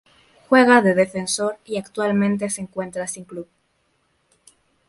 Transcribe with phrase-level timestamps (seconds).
[0.49, 3.47] Juega de defensor y actualmente se encuentra sin club.